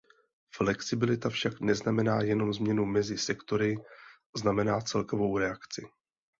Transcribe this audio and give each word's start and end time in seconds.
Flexibilita 0.51 1.29
však 1.29 1.59
neznamená 1.61 2.21
jenom 2.21 2.53
změnu 2.53 2.85
mezi 2.85 3.17
sektory; 3.17 3.75
znamená 4.37 4.81
celkovou 4.81 5.37
reakci. 5.37 5.87